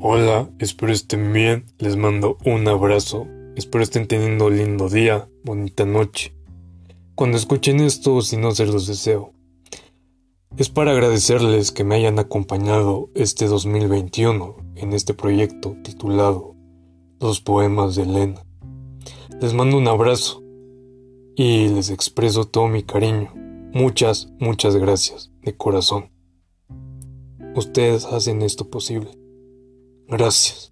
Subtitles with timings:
[0.00, 6.36] Hola, espero estén bien, les mando un abrazo, espero estén teniendo lindo día, bonita noche.
[7.16, 9.32] Cuando escuchen esto, si no se los deseo.
[10.56, 16.54] Es para agradecerles que me hayan acompañado este 2021 en este proyecto titulado
[17.18, 18.46] Los Poemas de Elena.
[19.40, 20.44] Les mando un abrazo
[21.34, 23.32] y les expreso todo mi cariño.
[23.74, 26.12] Muchas, muchas gracias, de corazón.
[27.56, 29.10] Ustedes hacen esto posible.
[30.08, 30.70] Gracias.